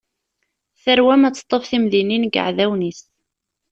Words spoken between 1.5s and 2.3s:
timdinin